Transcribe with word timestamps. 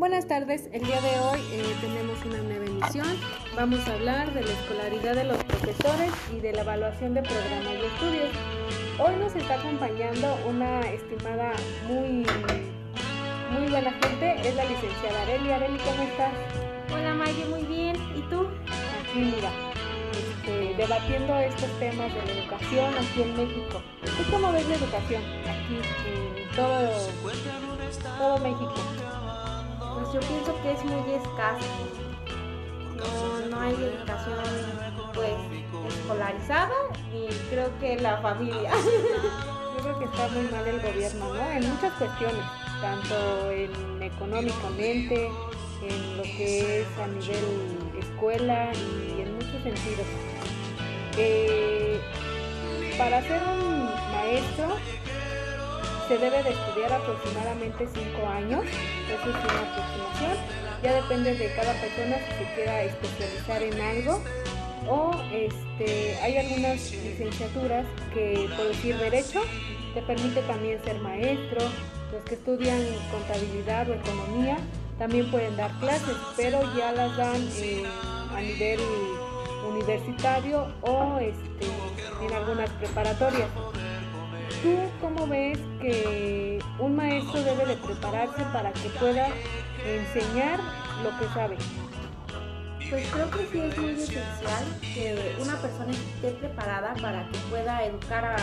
Buenas 0.00 0.26
tardes, 0.26 0.66
el 0.72 0.82
día 0.82 0.98
de 1.02 1.20
hoy 1.20 1.40
eh, 1.52 1.76
tenemos 1.82 2.24
una 2.24 2.38
nueva 2.38 2.64
emisión. 2.64 3.06
Vamos 3.54 3.86
a 3.86 3.92
hablar 3.92 4.32
de 4.32 4.42
la 4.42 4.50
escolaridad 4.50 5.14
de 5.14 5.24
los 5.24 5.44
profesores 5.44 6.10
y 6.34 6.40
de 6.40 6.54
la 6.54 6.62
evaluación 6.62 7.12
de 7.12 7.20
programas 7.20 7.74
de 7.74 7.86
estudios. 7.86 8.30
Hoy 8.98 9.16
nos 9.16 9.36
está 9.36 9.56
acompañando 9.56 10.38
una 10.48 10.80
estimada 10.88 11.52
muy, 11.86 12.24
muy 13.52 13.68
buena 13.68 13.92
gente, 13.92 14.40
es 14.42 14.54
la 14.56 14.64
licenciada 14.64 15.20
Areli. 15.20 15.52
Areli, 15.52 15.78
¿cómo 15.80 16.02
estás? 16.02 16.32
Hola 16.94 17.12
Maggie, 17.12 17.44
muy 17.44 17.64
bien. 17.64 17.94
¿Y 18.16 18.22
tú? 18.30 18.48
Aquí, 19.04 19.18
mira, 19.18 19.50
este, 20.12 20.76
debatiendo 20.76 21.38
estos 21.40 21.78
temas 21.78 22.10
de 22.14 22.24
la 22.24 22.40
educación 22.40 22.94
aquí 22.94 23.20
en 23.20 23.36
México. 23.36 23.82
¿Tú 24.02 24.30
cómo 24.30 24.50
ves 24.50 24.66
la 24.66 24.76
educación 24.76 25.22
aquí 25.42 25.78
en 26.08 26.56
todo, 26.56 26.88
todo 28.18 28.38
México? 28.38 29.19
Pues 30.10 30.24
yo 30.24 30.28
pienso 30.28 30.62
que 30.62 30.72
es 30.72 30.84
muy 30.84 31.14
escasa. 31.14 31.66
No, 32.96 33.46
no 33.48 33.60
hay 33.60 33.74
educación 33.74 34.38
pues 35.14 35.30
escolarizada 35.94 36.74
y 37.12 37.32
creo 37.48 37.70
que 37.78 37.96
la 38.00 38.16
familia. 38.16 38.72
Yo 39.76 39.84
creo 39.84 39.98
que 40.00 40.04
está 40.06 40.28
muy 40.28 40.42
mal 40.50 40.66
el 40.66 40.80
gobierno, 40.80 41.32
¿no? 41.32 41.50
En 41.50 41.70
muchas 41.70 41.92
cuestiones, 41.92 42.44
tanto 42.82 43.50
en 43.50 44.02
económicamente, 44.02 45.30
en 45.82 46.16
lo 46.16 46.22
que 46.24 46.80
es 46.80 46.86
a 46.98 47.06
nivel 47.06 47.78
escuela 47.98 48.72
y 48.74 49.22
en 49.22 49.34
muchos 49.34 49.62
sentidos. 49.62 50.06
Eh, 51.16 52.00
para 52.98 53.22
ser 53.22 53.40
un 53.44 53.84
maestro 54.12 54.76
se 56.10 56.18
debe 56.18 56.42
de 56.42 56.50
estudiar 56.50 56.92
aproximadamente 56.92 57.86
5 57.86 58.26
años, 58.26 58.64
eso 59.06 59.30
es 59.30 59.36
una 59.36 59.60
aproximación, 59.62 60.38
ya 60.82 60.92
depende 60.94 61.36
de 61.36 61.54
cada 61.54 61.72
persona 61.74 62.16
si 62.18 62.44
se 62.44 62.54
quiera 62.56 62.82
especializar 62.82 63.62
en 63.62 63.80
algo 63.80 64.20
o 64.88 65.12
este, 65.32 66.18
hay 66.20 66.38
algunas 66.38 66.90
licenciaturas 66.90 67.86
que 68.12 68.50
por 68.56 68.66
decir 68.66 68.96
derecho 68.98 69.40
te 69.94 70.02
permite 70.02 70.42
también 70.42 70.82
ser 70.82 70.98
maestro, 70.98 71.60
los 72.10 72.24
que 72.24 72.34
estudian 72.34 72.80
contabilidad 73.12 73.88
o 73.88 73.94
economía 73.94 74.56
también 74.98 75.30
pueden 75.30 75.56
dar 75.56 75.70
clases, 75.78 76.16
pero 76.36 76.60
ya 76.76 76.90
las 76.90 77.16
dan 77.16 77.48
eh, 77.58 77.84
a 78.34 78.40
nivel 78.40 78.80
universitario 79.64 80.74
o 80.82 81.20
este, 81.20 81.66
en 82.26 82.32
algunas 82.32 82.68
preparatorias. 82.70 83.46
¿Tú 84.62 84.76
cómo 85.00 85.26
ves 85.26 85.58
que 85.80 86.58
un 86.78 86.94
maestro 86.94 87.42
debe 87.42 87.64
de 87.64 87.76
prepararse 87.76 88.42
para 88.52 88.70
que 88.72 88.90
pueda 88.90 89.28
enseñar 89.86 90.60
lo 91.02 91.18
que 91.18 91.32
sabe? 91.32 91.56
Pues 92.90 93.06
creo 93.10 93.30
que 93.30 93.46
sí 93.46 93.58
es 93.58 93.78
muy 93.78 93.90
esencial 93.92 94.64
que 94.82 95.36
una 95.40 95.56
persona 95.56 95.92
esté 95.92 96.32
preparada 96.32 96.92
para 97.00 97.26
que 97.30 97.38
pueda 97.48 97.86
educar 97.86 98.22
a, 98.22 98.36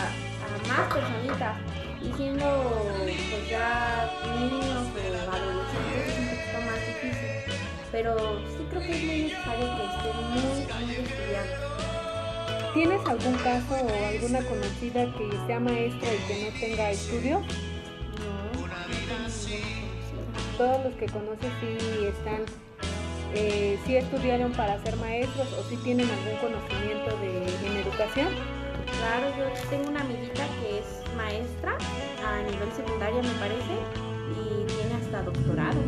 más 0.66 0.92
personitas. 0.92 1.56
Y 2.02 2.12
siendo 2.16 2.84
pues 3.04 3.48
ya 3.48 4.10
niños 4.38 4.86
o 4.88 5.36
adolescentes 5.36 6.08
es 6.08 6.18
un 6.18 6.26
poquito 6.30 6.60
más 6.66 6.80
difícil. 6.86 7.54
Pero 7.92 8.40
sí 8.40 8.66
creo 8.70 8.82
que 8.82 8.92
es 8.92 9.04
muy 9.04 9.22
necesario 9.22 9.66
que 9.76 9.84
estén 9.84 10.16
muy, 10.30 10.84
muy 10.84 10.94
estudiados. 10.94 11.97
¿Tienes 12.74 13.00
algún 13.06 13.34
caso 13.34 13.74
o 13.74 14.06
alguna 14.08 14.40
conocida 14.42 15.06
que 15.16 15.30
sea 15.46 15.58
maestra 15.58 16.08
y 16.14 16.18
que 16.26 16.44
no 16.44 16.60
tenga 16.60 16.90
estudios? 16.90 17.40
No. 17.42 18.68
Todos 20.58 20.84
los 20.84 20.94
que 20.94 21.06
conoces 21.06 21.50
sí 21.60 22.04
están, 22.04 22.42
eh, 23.34 23.78
sí 23.86 23.96
estudiaron 23.96 24.52
para 24.52 24.82
ser 24.82 24.96
maestros 24.96 25.48
o 25.54 25.62
sí 25.68 25.76
tienen 25.78 26.08
algún 26.10 26.36
conocimiento 26.40 27.16
de, 27.18 27.46
en 27.66 27.76
educación. 27.76 28.28
Claro, 28.98 29.28
yo 29.38 29.44
tengo 29.70 29.88
una 29.88 30.00
amiguita 30.00 30.46
que 30.60 30.78
es 30.78 31.16
maestra 31.16 31.76
a 32.24 32.42
nivel 32.42 32.70
secundario 32.72 33.22
me 33.22 33.34
parece 33.40 33.74
y 34.32 34.66
tiene 34.66 34.94
hasta 34.94 35.22
doctorado. 35.22 35.80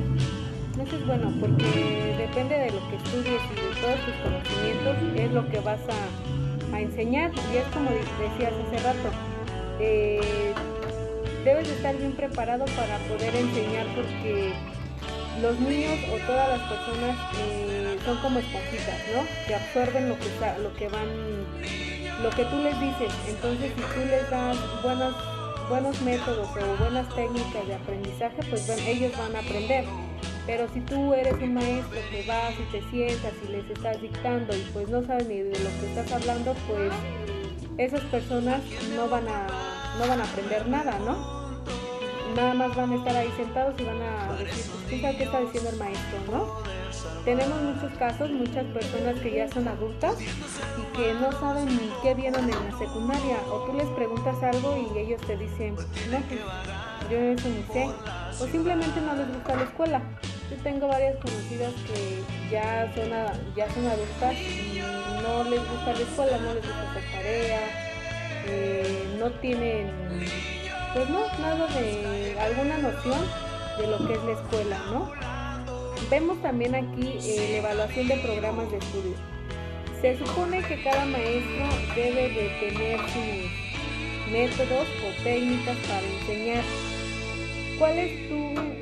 Eso 0.81 0.97
es 0.97 1.07
bueno 1.07 1.33
porque 1.41 2.17
depende 2.17 2.57
de 2.57 2.71
lo 2.71 2.81
que 2.89 2.97
estudies 2.97 3.43
y 3.51 3.55
de 3.55 3.81
todos 3.81 4.01
tus 4.07 4.15
conocimientos 4.23 4.97
es 5.17 5.33
lo 5.33 5.49
que 5.51 5.61
vas 5.61 5.81
a, 5.81 6.50
a 6.73 6.81
enseñar 6.81 7.33
y 7.53 7.57
es 7.57 7.65
como 7.73 7.91
decías 7.91 8.53
hace 8.53 8.79
rato, 8.85 9.11
eh, 9.81 10.53
debes 11.45 11.69
de 11.69 11.75
estar 11.75 11.97
bien 11.97 12.13
preparado 12.13 12.65
para 12.77 12.99
poder 13.09 13.35
enseñar 13.35 13.87
porque 13.95 14.53
los 15.41 15.59
niños 15.61 15.99
o 16.13 16.27
todas 16.27 16.49
las 16.49 16.69
personas 16.69 17.17
eh, 17.39 17.99
son 18.05 18.19
como 18.19 18.39
esponjitas, 18.39 19.01
¿no? 19.15 19.23
Que 19.47 19.55
absorben 19.55 20.09
lo 20.09 20.19
que, 20.19 20.29
lo 20.63 20.75
que 20.75 20.89
van, 20.89 21.09
lo 22.23 22.31
que 22.31 22.45
tú 22.45 22.57
les 22.59 22.79
dices. 22.81 23.13
Entonces, 23.29 23.73
si 23.75 23.83
tú 23.83 24.07
les 24.07 24.29
das 24.31 24.57
buenos, 24.83 25.15
buenos 25.69 26.01
métodos 26.03 26.49
o 26.49 26.83
buenas 26.83 27.09
técnicas 27.15 27.67
de 27.67 27.75
aprendizaje, 27.75 28.43
pues 28.51 28.67
bueno, 28.67 28.83
ellos 28.87 29.13
van 29.17 29.37
a 29.37 29.39
aprender. 29.39 29.85
Pero 30.47 30.67
si 30.73 30.81
tú 30.81 31.15
eres 31.15 31.35
un 31.35 31.55
maestro 31.55 31.99
que 32.11 32.25
vas 32.27 32.55
y 32.59 32.73
te 32.73 32.83
sientas 32.91 33.33
y 33.47 33.53
les 33.53 33.69
estás 33.71 34.01
dictando 34.01 34.57
y 34.57 34.61
pues 34.73 34.89
no 34.89 35.03
sabes 35.05 35.27
ni 35.29 35.41
de 35.41 35.59
lo 35.59 35.71
que 35.81 35.87
estás 35.89 36.11
hablando, 36.13 36.55
pues 36.67 36.93
esas 37.79 38.01
personas 38.03 38.61
no 38.95 39.09
van 39.09 39.29
a, 39.29 39.47
no 39.99 40.09
van 40.09 40.21
a 40.21 40.25
aprender 40.25 40.67
nada, 40.69 40.99
¿no? 40.99 41.41
Nada 42.35 42.55
más 42.55 42.77
van 42.77 42.93
a 42.93 42.97
estar 42.97 43.17
ahí 43.17 43.31
sentados 43.37 43.75
y 43.81 43.85
van 43.85 44.01
a 44.03 44.33
decir, 44.37 44.71
pues, 44.71 44.85
¿quién 44.89 45.03
sabe 45.03 45.17
qué 45.17 45.25
está 45.25 45.41
diciendo 45.41 45.71
el 45.71 45.77
maestro, 45.77 46.19
no? 46.31 46.71
Tenemos 47.25 47.61
muchos 47.63 47.93
casos, 47.99 48.31
muchas 48.31 48.65
personas 48.67 49.21
que 49.21 49.33
ya 49.33 49.49
son 49.51 49.69
adultas 49.69 50.17
y 50.21 50.97
que 50.97 51.15
no 51.15 51.33
saben 51.33 51.67
ni 51.67 51.91
qué 52.03 52.15
vieron 52.15 52.45
en 52.45 52.51
la 52.51 52.79
secundaria. 52.79 53.37
O 53.51 53.67
tú 53.67 53.75
les 53.75 53.87
preguntas 53.89 54.43
algo 54.43 54.77
y 54.77 54.99
ellos 54.99 55.21
te 55.27 55.37
dicen, 55.37 55.75
no, 55.75 56.19
pues 56.29 56.41
yo 57.11 57.19
eso 57.19 57.49
ni 57.49 57.63
sé. 57.73 57.89
O 58.41 58.47
simplemente 58.47 59.01
no 59.01 59.15
les 59.15 59.29
gusta 59.29 59.57
la 59.57 59.63
escuela. 59.63 60.03
Yo 60.51 60.57
tengo 60.65 60.89
varias 60.89 61.17
conocidas 61.17 61.73
que 61.87 62.23
ya 62.51 62.93
son, 62.95 63.11
ya 63.55 63.71
son 63.73 63.87
adultas 63.87 64.35
y 64.35 64.81
no 65.23 65.45
les 65.45 65.61
gusta 65.61 65.93
la 65.93 66.01
escuela, 66.01 66.39
no 66.39 66.55
les 66.55 66.67
gusta 66.67 66.91
hacer 66.91 67.03
tarea, 67.13 67.61
eh, 68.47 69.05
no 69.19 69.31
tienen, 69.41 69.91
pues 70.93 71.09
no, 71.09 71.21
nada 71.41 71.67
de 71.69 72.37
alguna 72.41 72.79
noción 72.79 73.21
de 73.79 73.87
lo 73.87 74.07
que 74.07 74.15
es 74.15 74.25
la 74.25 74.33
escuela, 74.33 74.79
¿no? 74.91 75.13
Vemos 76.11 76.43
también 76.43 76.75
aquí 76.75 77.19
eh, 77.23 77.49
la 77.53 77.57
evaluación 77.59 78.09
de 78.09 78.17
programas 78.17 78.71
de 78.73 78.79
estudio. 78.79 79.15
Se 80.01 80.19
supone 80.19 80.63
que 80.63 80.83
cada 80.83 81.05
maestro 81.05 81.67
debe 81.95 82.29
de 82.31 82.49
tener 82.59 82.99
sus 82.99 84.33
métodos 84.33 84.89
o 85.07 85.23
técnicas 85.23 85.77
para 85.87 86.07
enseñar. 86.07 86.65
¿Cuál 87.79 87.99
es 87.99 88.29
tu, 88.29 88.80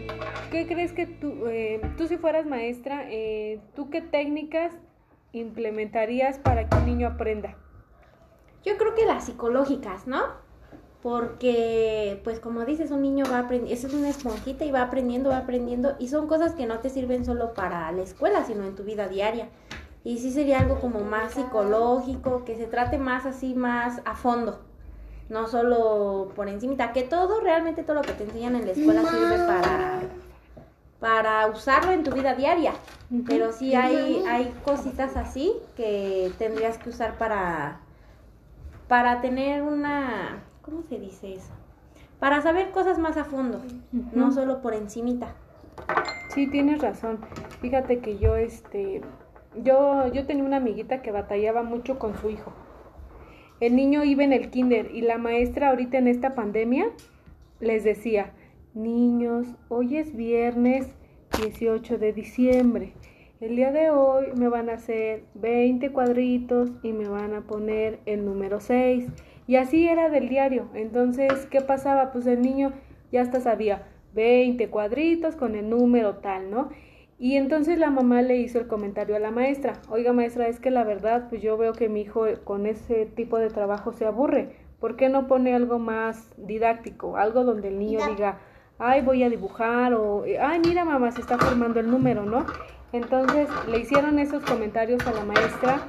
qué 0.50 0.66
crees 0.66 0.92
que 0.92 1.06
tú, 1.06 1.46
eh, 1.46 1.80
tú 1.96 2.06
si 2.08 2.16
fueras 2.16 2.46
maestra, 2.46 3.04
eh, 3.10 3.60
tú 3.74 3.90
qué 3.90 4.00
técnicas 4.02 4.72
implementarías 5.32 6.38
para 6.38 6.68
que 6.68 6.76
un 6.76 6.86
niño 6.86 7.08
aprenda? 7.08 7.56
Yo 8.64 8.76
creo 8.76 8.94
que 8.94 9.06
las 9.06 9.24
psicológicas, 9.24 10.06
¿no? 10.06 10.22
Porque, 11.02 12.20
pues 12.24 12.40
como 12.40 12.64
dices, 12.64 12.90
un 12.90 13.02
niño 13.02 13.24
va 13.30 13.40
aprendiendo, 13.40 13.86
es 13.86 13.94
una 13.94 14.08
esponjita 14.08 14.64
y 14.64 14.72
va 14.72 14.82
aprendiendo, 14.82 15.30
va 15.30 15.38
aprendiendo, 15.38 15.94
y 15.98 16.08
son 16.08 16.26
cosas 16.26 16.54
que 16.54 16.66
no 16.66 16.80
te 16.80 16.90
sirven 16.90 17.24
solo 17.24 17.54
para 17.54 17.90
la 17.92 18.02
escuela, 18.02 18.44
sino 18.44 18.64
en 18.64 18.74
tu 18.74 18.82
vida 18.82 19.08
diaria. 19.08 19.48
Y 20.02 20.18
sí 20.18 20.32
sería 20.32 20.58
algo 20.58 20.80
como 20.80 21.00
más 21.00 21.32
psicológico, 21.34 22.44
que 22.44 22.56
se 22.56 22.66
trate 22.66 22.98
más 22.98 23.26
así, 23.26 23.54
más 23.54 24.00
a 24.04 24.16
fondo, 24.16 24.60
no 25.28 25.46
solo 25.46 26.32
por 26.34 26.48
encimita, 26.48 26.92
que 26.92 27.02
todo, 27.02 27.40
realmente 27.40 27.84
todo 27.84 27.96
lo 27.96 28.02
que 28.02 28.12
te 28.12 28.24
enseñan 28.24 28.56
en 28.56 28.66
la 28.66 28.72
escuela 28.72 29.02
sirve 29.02 29.38
para, 29.46 29.97
para 31.08 31.46
usarlo 31.46 31.92
en 31.92 32.04
tu 32.04 32.10
vida 32.10 32.34
diaria. 32.34 32.72
Pero 33.26 33.50
sí 33.50 33.74
hay, 33.74 34.22
hay 34.28 34.52
cositas 34.62 35.16
así 35.16 35.54
que 35.74 36.30
tendrías 36.36 36.76
que 36.76 36.90
usar 36.90 37.16
para, 37.16 37.80
para 38.88 39.22
tener 39.22 39.62
una, 39.62 40.42
¿cómo 40.60 40.82
se 40.82 40.98
dice 40.98 41.32
eso? 41.32 41.50
Para 42.20 42.42
saber 42.42 42.72
cosas 42.72 42.98
más 42.98 43.16
a 43.16 43.24
fondo, 43.24 43.62
no 44.12 44.32
solo 44.32 44.60
por 44.60 44.74
encimita. 44.74 45.28
Sí, 46.34 46.46
tienes 46.46 46.82
razón. 46.82 47.20
Fíjate 47.62 48.00
que 48.00 48.18
yo, 48.18 48.36
este, 48.36 49.00
yo, 49.64 50.12
yo 50.12 50.26
tenía 50.26 50.44
una 50.44 50.58
amiguita 50.58 51.00
que 51.00 51.10
batallaba 51.10 51.62
mucho 51.62 51.98
con 51.98 52.18
su 52.18 52.28
hijo. 52.28 52.52
El 53.60 53.76
niño 53.76 54.04
iba 54.04 54.24
en 54.24 54.34
el 54.34 54.50
kinder 54.50 54.94
y 54.94 55.00
la 55.00 55.16
maestra 55.16 55.70
ahorita 55.70 55.96
en 55.96 56.06
esta 56.06 56.34
pandemia 56.34 56.90
les 57.60 57.82
decía, 57.82 58.34
niños, 58.74 59.46
hoy 59.70 59.96
es 59.96 60.14
viernes 60.14 60.97
18 61.40 61.98
de 61.98 62.12
diciembre. 62.12 62.92
El 63.40 63.54
día 63.54 63.70
de 63.70 63.90
hoy 63.90 64.26
me 64.34 64.48
van 64.48 64.68
a 64.68 64.74
hacer 64.74 65.22
20 65.34 65.90
cuadritos 65.90 66.70
y 66.82 66.92
me 66.92 67.08
van 67.08 67.32
a 67.34 67.42
poner 67.42 68.00
el 68.06 68.24
número 68.24 68.60
6. 68.60 69.06
Y 69.46 69.56
así 69.56 69.88
era 69.88 70.10
del 70.10 70.28
diario. 70.28 70.68
Entonces, 70.74 71.46
¿qué 71.46 71.60
pasaba? 71.60 72.10
Pues 72.10 72.26
el 72.26 72.42
niño 72.42 72.72
ya 73.12 73.22
hasta 73.22 73.40
sabía 73.40 73.86
20 74.14 74.68
cuadritos 74.68 75.36
con 75.36 75.54
el 75.54 75.70
número 75.70 76.16
tal, 76.16 76.50
¿no? 76.50 76.70
Y 77.20 77.36
entonces 77.36 77.78
la 77.78 77.90
mamá 77.90 78.22
le 78.22 78.36
hizo 78.36 78.58
el 78.58 78.66
comentario 78.66 79.16
a 79.16 79.20
la 79.20 79.32
maestra, 79.32 79.74
oiga 79.88 80.12
maestra, 80.12 80.46
es 80.46 80.60
que 80.60 80.70
la 80.70 80.84
verdad, 80.84 81.28
pues 81.28 81.42
yo 81.42 81.56
veo 81.56 81.72
que 81.72 81.88
mi 81.88 82.02
hijo 82.02 82.26
con 82.44 82.64
ese 82.64 83.06
tipo 83.06 83.38
de 83.38 83.48
trabajo 83.48 83.92
se 83.92 84.06
aburre, 84.06 84.54
¿por 84.78 84.94
qué 84.94 85.08
no 85.08 85.26
pone 85.26 85.52
algo 85.52 85.80
más 85.80 86.32
didáctico, 86.36 87.16
algo 87.16 87.42
donde 87.42 87.68
el 87.68 87.78
niño 87.80 87.98
diga, 88.08 88.38
ay, 88.78 89.02
voy 89.02 89.22
a 89.22 89.28
dibujar 89.28 89.94
o, 89.94 90.24
ay, 90.40 90.60
mira 90.60 90.84
mamá, 90.84 91.10
se 91.12 91.20
está 91.20 91.38
formando 91.38 91.80
el 91.80 91.90
número, 91.90 92.24
¿no? 92.24 92.46
Entonces 92.92 93.48
le 93.68 93.80
hicieron 93.80 94.18
esos 94.18 94.42
comentarios 94.42 95.06
a 95.06 95.12
la 95.12 95.24
maestra 95.24 95.82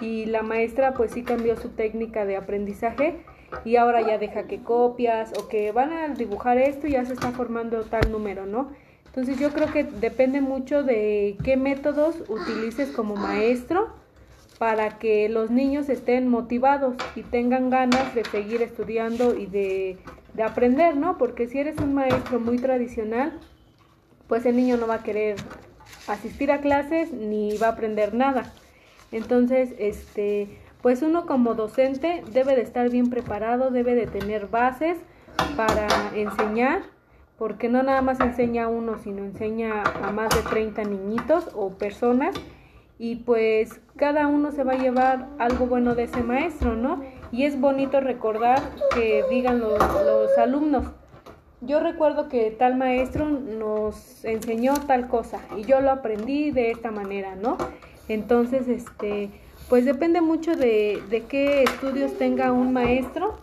y 0.00 0.26
la 0.26 0.42
maestra 0.42 0.92
pues 0.92 1.12
sí 1.12 1.22
cambió 1.22 1.56
su 1.56 1.70
técnica 1.70 2.26
de 2.26 2.36
aprendizaje 2.36 3.24
y 3.64 3.76
ahora 3.76 4.02
ya 4.02 4.18
deja 4.18 4.44
que 4.44 4.62
copias 4.62 5.32
o 5.38 5.48
que 5.48 5.72
van 5.72 5.92
a 5.92 6.08
dibujar 6.08 6.58
esto 6.58 6.86
y 6.86 6.92
ya 6.92 7.04
se 7.04 7.14
está 7.14 7.30
formando 7.30 7.82
tal 7.84 8.10
número, 8.10 8.44
¿no? 8.44 8.70
Entonces 9.06 9.38
yo 9.38 9.50
creo 9.50 9.70
que 9.72 9.84
depende 9.84 10.40
mucho 10.40 10.82
de 10.82 11.36
qué 11.44 11.56
métodos 11.56 12.22
utilices 12.28 12.90
como 12.90 13.14
maestro 13.14 13.90
para 14.58 14.98
que 14.98 15.28
los 15.28 15.50
niños 15.50 15.88
estén 15.88 16.28
motivados 16.28 16.94
y 17.14 17.22
tengan 17.22 17.68
ganas 17.68 18.14
de 18.14 18.24
seguir 18.24 18.62
estudiando 18.62 19.34
y 19.34 19.46
de, 19.46 19.98
de 20.34 20.42
aprender, 20.42 20.96
¿no? 20.96 21.18
Porque 21.18 21.48
si 21.48 21.58
eres 21.58 21.78
un 21.78 21.94
maestro 21.94 22.40
muy 22.40 22.58
tradicional, 22.58 23.38
pues 24.28 24.46
el 24.46 24.56
niño 24.56 24.76
no 24.76 24.86
va 24.86 24.96
a 24.96 25.02
querer 25.02 25.36
asistir 26.08 26.50
a 26.52 26.60
clases 26.60 27.12
ni 27.12 27.56
va 27.58 27.68
a 27.68 27.70
aprender 27.70 28.14
nada. 28.14 28.52
Entonces, 29.10 29.74
este, 29.78 30.58
pues 30.80 31.02
uno 31.02 31.26
como 31.26 31.54
docente 31.54 32.22
debe 32.32 32.56
de 32.56 32.62
estar 32.62 32.88
bien 32.90 33.10
preparado, 33.10 33.70
debe 33.70 33.94
de 33.94 34.06
tener 34.06 34.46
bases 34.46 34.98
para 35.56 35.86
enseñar 36.14 36.82
porque 37.38 37.68
no 37.68 37.82
nada 37.82 38.02
más 38.02 38.20
enseña 38.20 38.64
a 38.64 38.68
uno, 38.68 38.98
sino 38.98 39.24
enseña 39.24 39.82
a 39.82 40.12
más 40.12 40.28
de 40.30 40.42
30 40.48 40.84
niñitos 40.84 41.48
o 41.54 41.70
personas 41.70 42.34
y 42.98 43.16
pues 43.16 43.80
cada 43.96 44.26
uno 44.26 44.52
se 44.52 44.64
va 44.64 44.72
a 44.72 44.78
llevar 44.78 45.28
algo 45.38 45.66
bueno 45.66 45.94
de 45.94 46.04
ese 46.04 46.22
maestro, 46.22 46.74
¿no? 46.74 47.02
Y 47.30 47.44
es 47.44 47.60
bonito 47.60 48.00
recordar 48.00 48.60
que 48.94 49.24
digan 49.30 49.60
los, 49.60 49.78
los 49.78 50.38
alumnos, 50.38 50.84
yo 51.64 51.78
recuerdo 51.78 52.28
que 52.28 52.50
tal 52.50 52.76
maestro 52.76 53.28
nos 53.28 54.24
enseñó 54.24 54.74
tal 54.86 55.06
cosa 55.08 55.38
y 55.56 55.62
yo 55.62 55.80
lo 55.80 55.92
aprendí 55.92 56.50
de 56.50 56.72
esta 56.72 56.90
manera, 56.90 57.36
¿no? 57.36 57.56
Entonces, 58.08 58.66
este, 58.66 59.30
pues 59.68 59.84
depende 59.84 60.20
mucho 60.20 60.56
de, 60.56 61.00
de 61.08 61.22
qué 61.22 61.62
estudios 61.62 62.18
tenga 62.18 62.50
un 62.50 62.72
maestro 62.72 63.38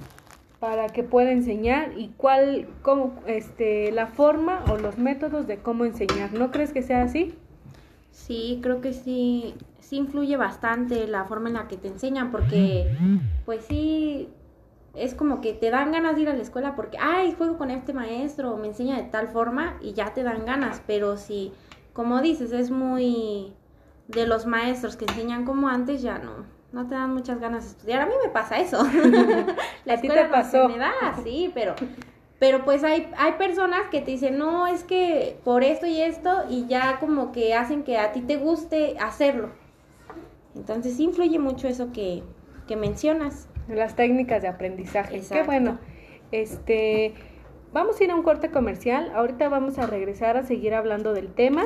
para 0.59 0.89
que 0.89 1.03
pueda 1.03 1.31
enseñar 1.31 1.93
y 1.97 2.09
cuál, 2.17 2.67
cómo, 2.81 3.13
este, 3.25 3.91
la 3.93 4.07
forma 4.07 4.65
o 4.69 4.77
los 4.77 4.97
métodos 4.97 5.47
de 5.47 5.57
cómo 5.57 5.85
enseñar. 5.85 6.33
¿No 6.33 6.51
crees 6.51 6.73
que 6.73 6.81
sea 6.81 7.03
así? 7.03 7.33
Sí, 8.11 8.59
creo 8.61 8.81
que 8.81 8.93
sí, 8.93 9.55
sí 9.79 9.97
influye 9.97 10.37
bastante 10.37 11.07
la 11.07 11.25
forma 11.25 11.49
en 11.49 11.55
la 11.55 11.67
que 11.67 11.77
te 11.77 11.87
enseñan, 11.87 12.31
porque 12.31 12.95
pues 13.45 13.65
sí, 13.65 14.29
es 14.95 15.13
como 15.13 15.41
que 15.41 15.53
te 15.53 15.69
dan 15.71 15.91
ganas 15.91 16.15
de 16.15 16.23
ir 16.23 16.29
a 16.29 16.35
la 16.35 16.41
escuela 16.41 16.75
porque, 16.75 16.97
ay, 16.99 17.33
juego 17.37 17.57
con 17.57 17.71
este 17.71 17.93
maestro, 17.93 18.57
me 18.57 18.67
enseña 18.67 18.97
de 18.97 19.03
tal 19.03 19.27
forma 19.27 19.77
y 19.81 19.93
ya 19.93 20.13
te 20.13 20.23
dan 20.23 20.45
ganas, 20.45 20.81
pero 20.85 21.17
si, 21.17 21.53
como 21.93 22.21
dices, 22.21 22.51
es 22.51 22.71
muy 22.71 23.53
de 24.07 24.25
los 24.25 24.45
maestros 24.45 24.95
que 24.95 25.05
enseñan 25.05 25.45
como 25.45 25.67
antes, 25.69 26.01
ya 26.01 26.17
no, 26.17 26.45
no 26.71 26.87
te 26.87 26.95
dan 26.95 27.13
muchas 27.13 27.39
ganas 27.39 27.63
de 27.65 27.69
estudiar. 27.71 28.01
A 28.01 28.05
mí 28.07 28.13
me 28.23 28.29
pasa 28.29 28.57
eso. 28.57 28.83
la 29.85 29.93
escuela 29.93 30.23
te 30.23 30.29
pasó? 30.29 30.67
me 30.67 30.77
da, 30.77 30.93
sí, 31.23 31.51
pero 31.53 31.75
pero 32.39 32.65
pues 32.65 32.83
hay 32.83 33.11
hay 33.17 33.33
personas 33.33 33.89
que 33.91 34.01
te 34.01 34.11
dicen, 34.11 34.37
"No, 34.37 34.67
es 34.67 34.83
que 34.83 35.37
por 35.43 35.63
esto 35.63 35.85
y 35.85 36.01
esto" 36.01 36.45
y 36.49 36.67
ya 36.67 36.99
como 36.99 37.31
que 37.31 37.53
hacen 37.53 37.83
que 37.83 37.97
a 37.97 38.11
ti 38.11 38.21
te 38.21 38.37
guste 38.37 38.95
hacerlo. 38.99 39.51
Entonces 40.55 40.99
influye 40.99 41.37
mucho 41.39 41.67
eso 41.67 41.91
que 41.91 42.23
que 42.67 42.75
mencionas. 42.75 43.47
Las 43.67 43.95
técnicas 43.95 44.41
de 44.41 44.47
aprendizaje. 44.47 45.21
Qué 45.31 45.43
bueno. 45.43 45.79
Este 46.31 47.13
vamos 47.73 47.99
a 47.99 48.03
ir 48.03 48.11
a 48.11 48.15
un 48.15 48.23
corte 48.23 48.51
comercial. 48.51 49.11
Ahorita 49.13 49.49
vamos 49.49 49.77
a 49.77 49.87
regresar 49.87 50.37
a 50.37 50.43
seguir 50.43 50.73
hablando 50.73 51.13
del 51.13 51.33
tema. 51.33 51.63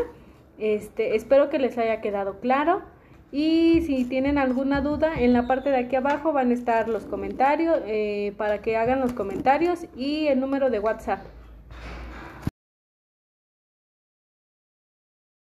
Este, 0.57 1.15
espero 1.15 1.49
que 1.49 1.59
les 1.59 1.77
haya 1.77 2.01
quedado 2.01 2.39
claro. 2.39 2.83
Y 3.35 3.81
si 3.81 4.05
tienen 4.05 4.37
alguna 4.37 4.81
duda, 4.81 5.13
en 5.17 5.33
la 5.33 5.47
parte 5.47 5.71
de 5.71 5.77
aquí 5.77 5.95
abajo 5.95 6.33
van 6.33 6.51
a 6.51 6.53
estar 6.53 6.87
los 6.87 7.05
comentarios 7.05 7.79
eh, 7.87 8.31
para 8.37 8.61
que 8.61 8.77
hagan 8.77 8.99
los 8.99 9.13
comentarios 9.13 9.87
y 9.97 10.27
el 10.27 10.39
número 10.39 10.69
de 10.69 10.77
WhatsApp. 10.77 11.21